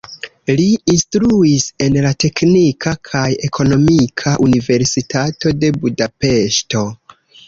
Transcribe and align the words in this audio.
Li 0.59 0.63
instruis 0.91 1.65
en 1.87 1.97
la 2.05 2.13
Teknika 2.23 2.93
kaj 3.09 3.25
Ekonomika 3.47 4.33
Universitato 4.47 5.53
de 5.65 5.71
Budapeŝto. 5.85 6.83